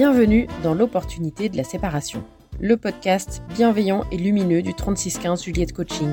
[0.00, 2.24] Bienvenue dans l'opportunité de la séparation,
[2.58, 6.08] le podcast bienveillant et lumineux du 3615 Juliette Coaching.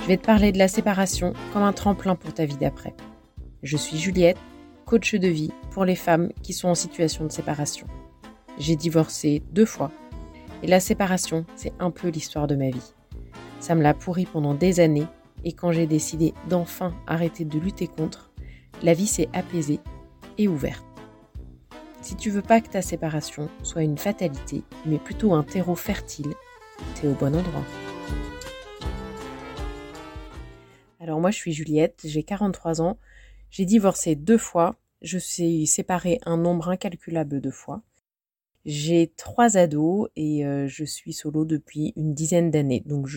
[0.00, 2.94] Je vais te parler de la séparation comme un tremplin pour ta vie d'après.
[3.64, 4.38] Je suis Juliette,
[4.84, 7.88] coach de vie pour les femmes qui sont en situation de séparation.
[8.58, 9.90] J'ai divorcé deux fois
[10.62, 12.94] et la séparation, c'est un peu l'histoire de ma vie.
[13.58, 15.08] Ça me l'a pourri pendant des années
[15.42, 18.30] et quand j'ai décidé d'enfin arrêter de lutter contre,
[18.84, 19.80] la vie s'est apaisée
[20.38, 20.84] et ouverte.
[22.02, 26.34] Si tu veux pas que ta séparation soit une fatalité, mais plutôt un terreau fertile,
[26.96, 27.64] t'es au bon endroit.
[30.98, 32.98] Alors moi je suis Juliette, j'ai 43 ans,
[33.50, 37.82] j'ai divorcé deux fois, je suis séparée un nombre incalculable de fois.
[38.64, 43.08] J'ai trois ados et euh, je suis solo depuis une dizaine d'années, donc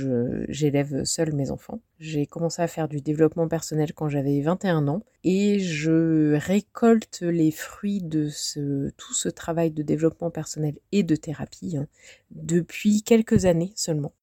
[0.50, 1.82] j'élève seul mes enfants.
[2.00, 7.52] J'ai commencé à faire du développement personnel quand j'avais 21 ans et je récolte les
[7.52, 11.88] fruits de ce, tout ce travail de développement personnel et de thérapie hein,
[12.32, 14.14] depuis quelques années seulement.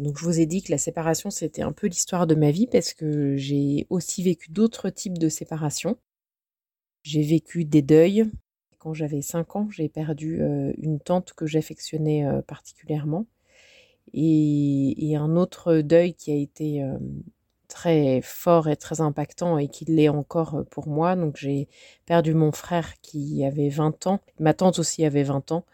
[0.00, 2.68] Donc je vous ai dit que la séparation c'était un peu l'histoire de ma vie
[2.68, 5.98] parce que j'ai aussi vécu d'autres types de séparation.
[7.02, 8.30] J'ai vécu des deuils,
[8.82, 10.42] quand j'avais 5 ans, j'ai perdu
[10.76, 13.26] une tante que j'affectionnais particulièrement.
[14.12, 16.84] Et, un autre deuil qui a été
[17.68, 21.14] très fort et très impactant et qui l'est encore pour moi.
[21.14, 21.68] Donc j'ai
[22.06, 24.18] perdu mon frère qui avait 20 ans.
[24.40, 25.64] Ma tante aussi avait 20 ans.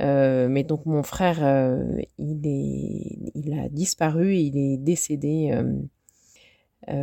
[0.00, 1.40] mais donc mon frère,
[2.16, 5.54] il, est, il a disparu, il est décédé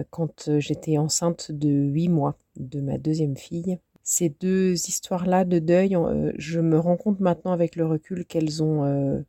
[0.09, 3.77] quand j'étais enceinte de 8 mois de ma deuxième fille
[4.11, 8.61] ces deux histoires-là de deuil, euh, je me rends compte maintenant avec le recul qu'elles
[8.61, 9.21] ont, euh,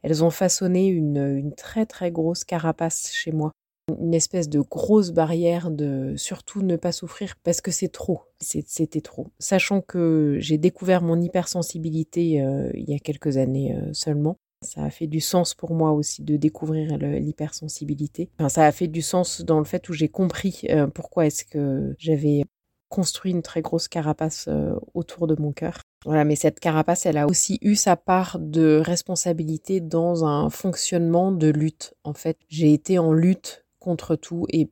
[0.00, 3.52] elles ont façonné une, très très grosse carapace chez moi.
[4.00, 8.22] Une espèce de grosse barrière de surtout ne pas souffrir parce que c'est trop.
[8.40, 9.26] C'était trop.
[9.38, 14.38] Sachant que j'ai découvert mon hypersensibilité euh, il y a quelques années seulement.
[14.62, 18.30] Ça a fait du sens pour moi aussi de découvrir l'hypersensibilité.
[18.38, 21.94] Enfin, ça a fait du sens dans le fait où j'ai compris pourquoi est-ce que
[21.98, 22.44] j'avais
[22.92, 25.80] construit une très grosse carapace euh, autour de mon cœur.
[26.04, 31.32] Voilà, mais cette carapace, elle a aussi eu sa part de responsabilité dans un fonctionnement
[31.32, 31.94] de lutte.
[32.04, 34.70] En fait, j'ai été en lutte contre tout et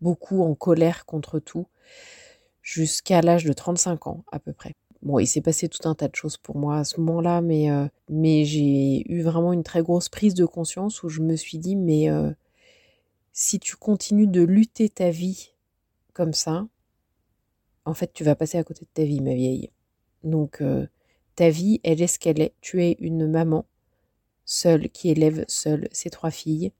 [0.00, 1.66] beaucoup en colère contre tout
[2.62, 4.74] jusqu'à l'âge de 35 ans à peu près.
[5.02, 7.68] Bon, il s'est passé tout un tas de choses pour moi à ce moment-là, mais,
[7.70, 11.58] euh, mais j'ai eu vraiment une très grosse prise de conscience où je me suis
[11.58, 12.30] dit, mais euh,
[13.32, 15.52] si tu continues de lutter ta vie
[16.12, 16.66] comme ça,
[17.86, 19.70] en fait, tu vas passer à côté de ta vie, ma vieille.
[20.24, 20.86] Donc, euh,
[21.36, 22.52] ta vie, elle est ce qu'elle est.
[22.60, 23.64] Tu es une maman
[24.44, 26.72] seule qui élève seule ses trois filles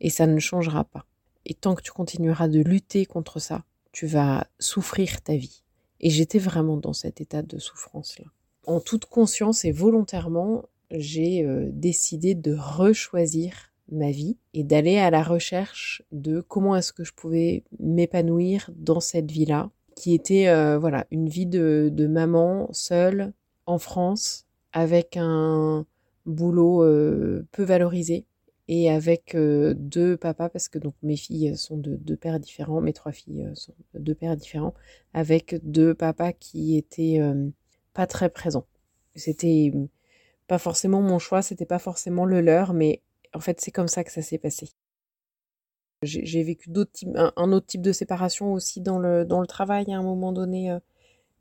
[0.00, 1.06] et ça ne changera pas.
[1.44, 5.62] Et tant que tu continueras de lutter contre ça, tu vas souffrir ta vie.
[6.00, 8.26] Et j'étais vraiment dans cet état de souffrance-là.
[8.66, 15.10] En toute conscience et volontairement, j'ai euh, décidé de rechoisir ma vie et d'aller à
[15.10, 20.78] la recherche de comment est-ce que je pouvais m'épanouir dans cette vie-là qui était euh,
[20.78, 23.32] voilà une vie de, maman seule
[23.66, 25.86] en France avec un
[26.26, 28.26] boulot euh, peu valorisé
[28.68, 32.80] et avec euh, deux papas parce que donc mes filles sont de deux pères différents,
[32.80, 34.74] mes trois filles sont de deux pères différents,
[35.12, 37.20] avec deux papas qui étaient
[37.92, 38.66] pas très présents.
[39.14, 39.72] C'était
[40.46, 43.02] pas forcément mon choix, c'était pas forcément le leur, mais
[43.34, 44.70] en fait c'est comme ça que ça s'est passé.
[46.04, 46.70] J'ai vécu
[47.14, 49.92] un, autre type de séparation aussi dans le, dans le travail.
[49.92, 50.78] À un moment donné, euh,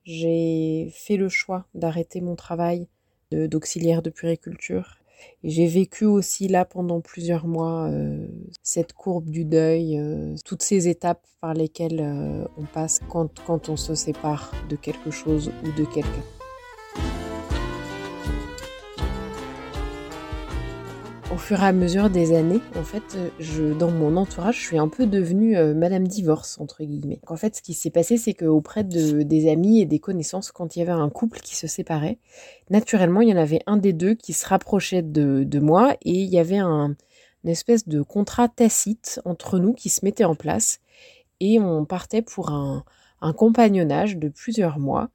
[0.04, 2.88] j'ai fait le choix d'arrêter mon travail
[3.32, 4.98] d'auxiliaire de, puriculture.
[5.44, 8.28] Et j'ai vécu aussi là pendant plusieurs mois euh,
[8.62, 13.76] cette courbe du deuil, euh, toutes ces étapes par lesquelles on passe quand, quand on
[13.76, 16.24] se sépare de quelque chose ou de quelqu'un.
[21.34, 24.78] Au fur et à mesure des années, en fait, je, dans mon entourage, je suis
[24.78, 27.22] un peu devenue euh, Madame Divorce, entre guillemets.
[27.26, 30.76] En fait, ce qui s'est passé, c'est qu'auprès de, des amis et des connaissances, quand
[30.76, 32.20] il y avait un couple qui se séparait,
[32.70, 36.12] naturellement, il y en avait un des deux qui se rapprochait de, de moi et
[36.12, 36.96] il y avait un,
[37.44, 40.82] une espèce de contrat tacite entre nous qui se mettait en place
[41.40, 42.84] et on partait pour un,
[43.22, 45.10] un compagnonnage de plusieurs mois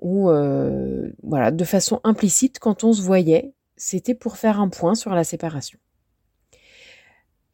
[0.00, 4.94] où, euh, voilà, de façon implicite, quand on se voyait, c'était pour faire un point
[4.94, 5.78] sur la séparation.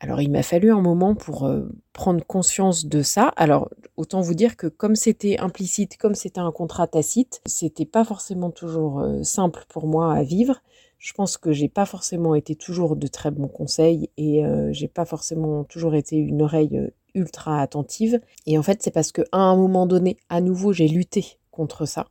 [0.02, 3.28] Alors il m'a fallu un moment pour euh, prendre conscience de ça.
[3.36, 3.68] Alors
[3.98, 8.50] autant vous dire que comme c'était implicite, comme c'était un contrat tacite, c'était pas forcément
[8.50, 10.62] toujours euh, simple pour moi à vivre.
[10.96, 14.88] Je pense que j'ai pas forcément été toujours de très bons conseils et euh, j'ai
[14.88, 16.80] pas forcément toujours été une oreille
[17.14, 18.20] ultra attentive.
[18.46, 21.84] Et en fait c'est parce que à un moment donné, à nouveau, j'ai lutté contre
[21.84, 22.08] ça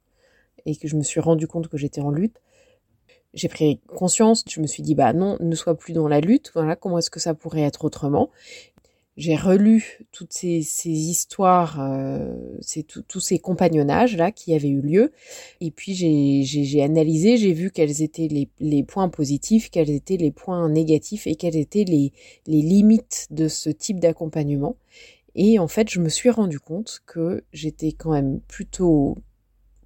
[0.66, 2.40] et que je me suis rendu compte que j'étais en lutte,
[3.34, 6.52] j'ai pris conscience, je me suis dit bah non, ne sois plus dans la lutte,
[6.54, 8.30] voilà, comment est-ce que ça pourrait être autrement?
[9.18, 12.34] J'ai relu toutes ces, histoires, euh,
[13.10, 15.12] tous ces compagnonnages là qui avaient eu lieu,
[15.60, 18.30] et puis j'ai analysé, j'ai vu quels étaient
[18.60, 22.14] les, points positifs, quels étaient les points négatifs et quelles étaient les,
[22.48, 24.78] les limites de ce type d'accompagnement.
[25.36, 29.18] Et en fait, je me suis rendu compte que j'étais quand même plutôt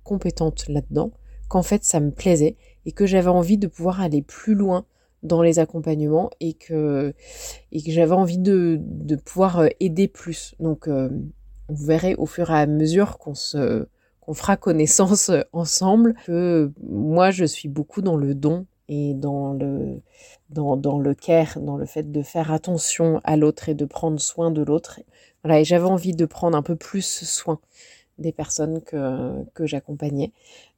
[0.03, 1.11] compétente là-dedans,
[1.49, 4.85] qu'en fait ça me plaisait et que j'avais envie de pouvoir aller plus loin
[5.23, 7.13] dans les accompagnements et que,
[7.71, 10.53] et que j'avais envie de, de, pouvoir euh, aider plus.
[10.59, 11.09] Donc, euh,
[11.69, 13.87] vous verrez au fur et à mesure qu'on se
[14.19, 19.53] qu'on fera connaissance euh, ensemble que moi je suis beaucoup dans le don et dans
[19.53, 20.01] le
[20.49, 24.19] dans, dans le care, dans le fait de faire attention à l'autre et de prendre
[24.19, 24.99] soin de l'autre.
[25.43, 27.59] Voilà, et j'avais envie de prendre un peu plus soin
[28.17, 30.31] des personnes que, que j'accompagnais.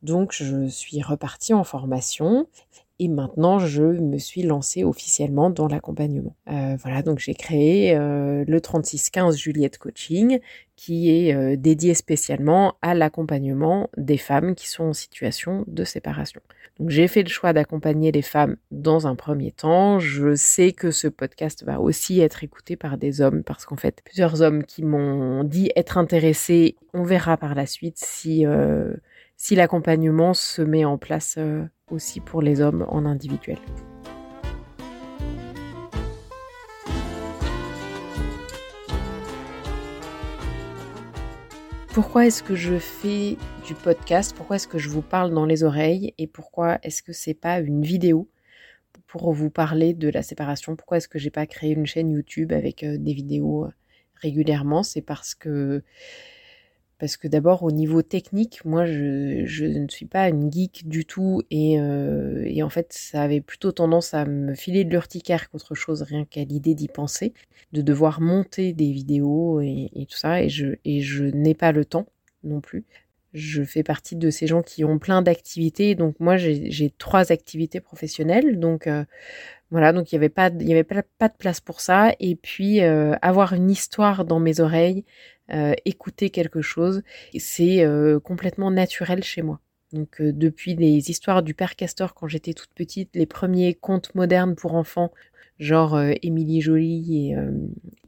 [0.03, 2.47] Donc je suis repartie en formation
[2.97, 6.33] et maintenant, je me suis lancée officiellement dans l'accompagnement.
[6.49, 10.39] Euh, voilà, donc j'ai créé euh, le 3615 Juliette Coaching,
[10.77, 16.39] qui est euh, dédié spécialement à l'accompagnement des femmes qui sont en situation de séparation.
[16.79, 19.99] Donc j'ai fait le choix d'accompagner les femmes dans un premier temps.
[19.99, 24.01] Je sais que ce podcast va aussi être écouté par des hommes parce qu'en fait,
[24.05, 26.77] plusieurs hommes qui m'ont dit être intéressés.
[26.93, 28.45] On verra par la suite si
[29.37, 31.37] si l'accompagnement se met en place
[31.91, 33.59] aussi pour les hommes en individuel.
[41.95, 44.35] Pourquoi est-ce que je fais du podcast?
[44.35, 46.13] Pourquoi est-ce que je vous parle dans les oreilles?
[46.17, 48.27] Et pourquoi est-ce que c'est pas une vidéo
[49.07, 50.75] pour vous parler de la séparation?
[50.75, 53.71] Pourquoi est-ce que j'ai pas créé une chaîne YouTube avec euh, des vidéos euh,
[54.15, 54.83] régulièrement?
[54.83, 55.83] C'est parce que
[56.97, 61.41] parce que d'abord au niveau technique, moi je, ne suis pas une geek du tout
[61.53, 66.03] euh, et, en fait ça avait plutôt tendance à me filer de l'urticaire qu'autre chose,
[66.03, 67.33] rien qu'à l'idée d'y penser,
[67.73, 70.41] de devoir monter des vidéos et, tout ça.
[70.41, 72.07] Et je, et je n'ai pas le temps
[72.43, 72.85] non plus.
[73.33, 77.81] Je fais partie de ces gens qui ont plein d'activités, donc moi j'ai trois activités
[77.81, 79.03] professionnelles, donc euh,
[79.71, 82.13] voilà, donc il n'y avait, pas, il y avait pas, de place pour ça.
[82.19, 85.05] Et puis, euh, avoir une histoire dans mes oreilles,
[85.51, 87.01] euh, écouter quelque chose,
[87.37, 89.59] c'est euh, complètement naturel chez moi.
[89.91, 94.55] Donc depuis les histoires du père Castor quand j'étais toute petite, les premiers contes modernes
[94.55, 95.11] pour enfants,
[95.57, 97.33] genre Émilie Jolie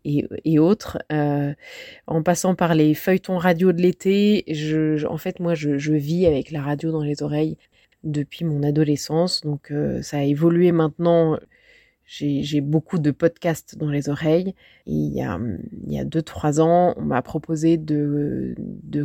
[0.04, 5.54] et, et, autres, en passant par les feuilletons radio de l'été, je, en fait moi
[5.54, 7.57] je, je vis avec la radio dans les oreilles
[8.03, 9.41] depuis mon adolescence.
[9.41, 11.38] Donc ça a évolué maintenant.
[12.07, 14.55] J'ai beaucoup de podcasts dans les oreilles.
[14.85, 15.38] Et il y a,
[15.85, 18.55] il y a deux, trois ans, on m'a proposé de,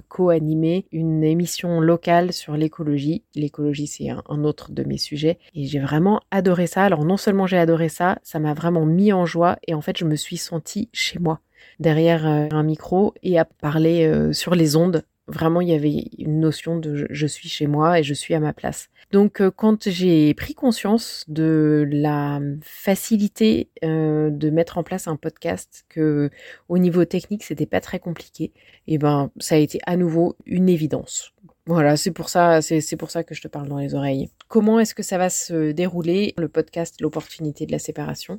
[0.08, 3.24] co-animer une émission locale sur l'écologie.
[3.34, 5.38] L'écologie, c'est un, un, autre de mes sujets.
[5.54, 6.84] Et j'ai vraiment adoré ça.
[6.84, 9.58] Alors non seulement j'ai adoré ça, ça m'a vraiment mis en joie.
[9.66, 11.40] Et en fait, je me suis sentie chez moi
[11.80, 16.04] derrière euh, un micro et à parler euh, sur les ondes Vraiment, il y avait
[16.18, 18.90] une notion de je suis chez moi et je suis à ma place.
[19.12, 25.16] Donc, euh, quand j'ai pris conscience de la facilité euh, de mettre en place un
[25.16, 26.28] podcast, que
[26.68, 28.44] au niveau technique c'était pas très compliqué,
[28.86, 31.32] et eh ben ça a été à nouveau une évidence.
[31.66, 34.28] Voilà, c'est pour ça, c'est pour ça que je te parle dans les oreilles.
[34.48, 38.38] Comment est-ce que ça va se dérouler le podcast, l'opportunité de la séparation?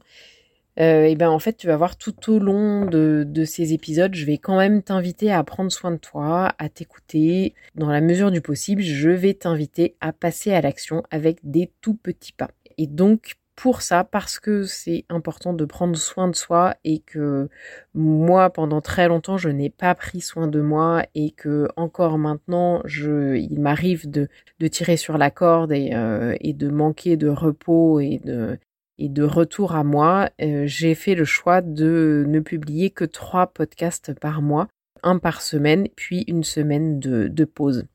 [0.80, 4.16] Euh, et ben en fait tu vas voir tout au long de, de ces épisodes,
[4.16, 7.54] je vais quand même t'inviter à prendre soin de toi, à t'écouter.
[7.76, 11.96] Dans la mesure du possible, je vais t'inviter à passer à l'action avec des tout
[11.96, 12.50] petits pas.
[12.78, 17.50] Et donc pour ça, parce que c'est important de prendre soin de soi et que
[17.94, 22.82] moi, pendant très longtemps, je n'ai pas pris soin de moi et que encore maintenant,
[22.86, 24.28] je, il m'arrive de,
[24.60, 28.58] de tirer sur la corde et, euh, et de manquer de repos et de,
[28.98, 33.48] et de retour à moi, euh, j'ai fait le choix de ne publier que trois
[33.48, 34.68] podcasts par mois,
[35.02, 37.86] un par semaine, puis une semaine de, de pause.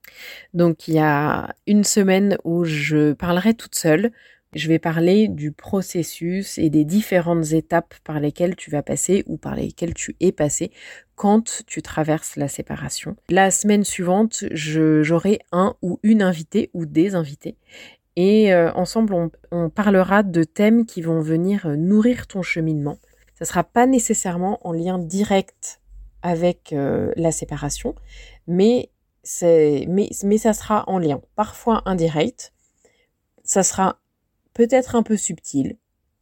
[0.55, 4.11] Donc il y a une semaine où je parlerai toute seule.
[4.55, 9.37] Je vais parler du processus et des différentes étapes par lesquelles tu vas passer ou
[9.37, 10.71] par lesquelles tu es passé
[11.17, 13.15] quand tu traverses la séparation.
[13.29, 17.57] La semaine suivante, j'aurai un ou une invitée ou des invités
[18.21, 22.99] et euh, ensemble, on, parlera de thèmes qui vont venir euh, nourrir ton cheminement.
[23.37, 25.81] Ça ne sera pas nécessairement en lien direct
[26.23, 27.95] avec euh, la séparation,
[28.49, 28.91] mais,
[29.41, 32.53] mais, ça sera en lien, parfois indirect.
[33.45, 34.01] Ça sera
[34.53, 35.77] peut-être un peu subtil.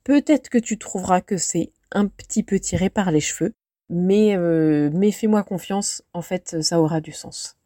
[0.04, 3.54] Peut-être que tu trouveras que c'est un petit peu tiré par les cheveux,
[3.88, 4.32] mais
[5.12, 7.56] fais-moi confiance, en fait, ça aura du sens.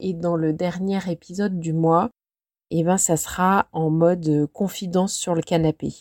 [0.00, 2.08] Et dans le dernier épisode du mois,
[2.70, 5.92] eh ben, ça sera en mode confidence sur le canapé.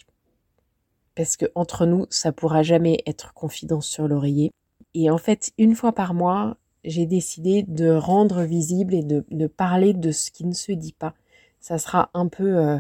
[1.16, 4.52] Parce que entre nous, ça pourra jamais être confidence sur l'oreiller.
[4.94, 9.94] Et en fait, une fois par mois, j'ai décidé de rendre visible et de, parler
[9.94, 11.14] de ce qui ne se dit pas.
[11.60, 12.78] Ça sera un peu euh,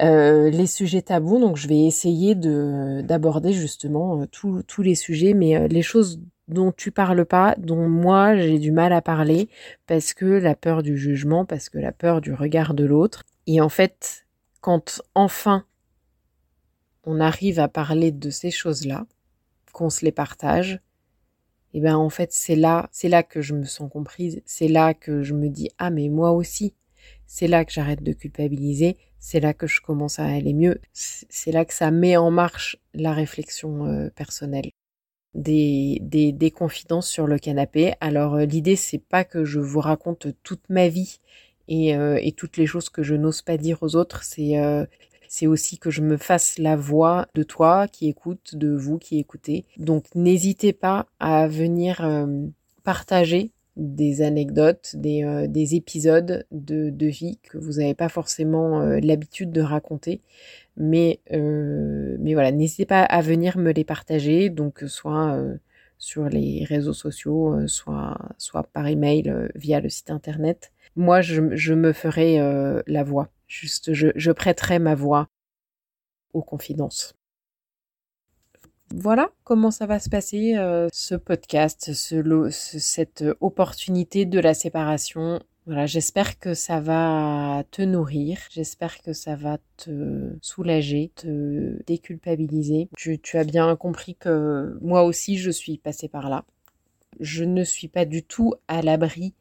[0.00, 5.34] euh, les sujets tabous, donc je vais essayer de d'aborder justement euh, tous les sujets,
[5.34, 6.20] mais les choses
[6.50, 9.48] dont tu parles pas, dont moi j'ai du mal à parler,
[9.86, 13.24] parce que la peur du jugement, parce que la peur du regard de l'autre.
[13.46, 14.26] Et en fait,
[14.60, 15.64] quand enfin
[17.04, 19.06] on arrive à parler de ces choses-là,
[19.72, 20.80] qu'on se les partage,
[21.72, 24.68] et eh ben en fait c'est là, c'est là que je me sens comprise, c'est
[24.68, 26.74] là que je me dis ah mais moi aussi,
[27.26, 31.52] c'est là que j'arrête de culpabiliser, c'est là que je commence à aller mieux, c'est
[31.52, 34.72] là que ça met en marche la réflexion euh, personnelle.
[35.32, 37.94] Des, des, des, confidences sur le canapé.
[38.00, 41.20] Alors euh, l'idée c'est pas que je vous raconte toute ma vie
[41.68, 44.56] et, euh, et toutes les choses que je n'ose pas dire aux autres, c'est
[45.30, 49.20] c'est aussi que je me fasse la voix de toi qui écoute, de vous qui
[49.20, 49.64] écoutez.
[49.78, 52.26] Donc n'hésitez pas à venir euh,
[52.82, 58.82] partager des anecdotes, des, euh, des épisodes de, de, vie que vous n'avez pas forcément
[58.82, 60.20] euh, l'habitude de raconter.
[60.76, 65.38] Mais, mais voilà, n'hésitez pas à venir me les partager, donc soit
[65.98, 70.72] sur les réseaux sociaux, soit, soit par email via le site internet.
[70.96, 72.38] Moi, je, je me ferai
[72.86, 73.28] la voix.
[73.46, 75.28] Juste, je, je prêterai ma voix
[76.32, 77.14] aux confidences.
[78.92, 85.40] Voilà comment ça va se passer, euh, ce podcast, ce, cette opportunité de la séparation.
[85.66, 92.88] Voilà, j'espère que ça va te nourrir, j'espère que ça va te soulager, te déculpabiliser.
[92.96, 96.44] Tu, tu as bien compris que moi aussi je suis passée par là.
[97.20, 99.34] Je ne suis pas du tout à l'abri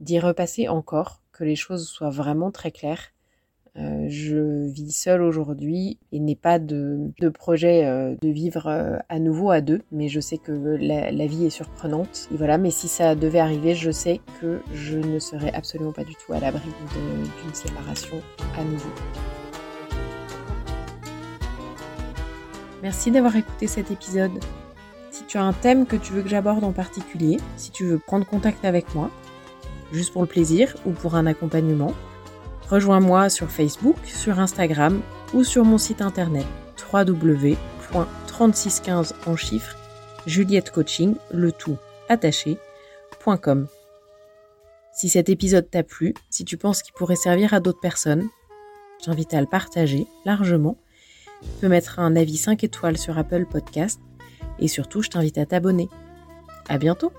[0.00, 3.12] d'y repasser encore, que les choses soient vraiment très claires.
[3.78, 9.18] Euh, je vis seule aujourd'hui et n'ai pas de, projet euh, de vivre euh, à
[9.18, 12.28] nouveau à deux, mais je sais que la, vie est surprenante.
[12.34, 16.04] Et voilà, mais si ça devait arriver, je sais que je ne serai absolument pas
[16.04, 16.68] du tout à l'abri
[17.42, 18.20] d'une séparation
[18.58, 18.90] à nouveau.
[22.82, 24.38] Merci d'avoir écouté cet épisode.
[25.10, 27.98] Si tu as un thème que tu veux que j'aborde en particulier, si tu veux
[27.98, 29.10] prendre contact avec moi,
[29.92, 31.92] juste pour le plaisir ou pour un accompagnement,
[32.72, 35.02] Rejoins-moi sur Facebook, sur Instagram
[35.34, 36.46] ou sur mon site internet
[36.90, 39.76] www.3615 en chiffres
[40.24, 40.72] Juliette
[41.32, 41.76] le tout
[42.08, 43.66] attaché.com.
[44.94, 48.26] Si cet épisode t'a plu, si tu penses qu'il pourrait servir à d'autres personnes,
[49.04, 50.78] j'invite à le partager largement.
[51.42, 54.00] Tu peux mettre un avis 5 étoiles sur Apple Podcast
[54.58, 55.90] et surtout, je t'invite à t'abonner.
[56.70, 57.12] À bientôt!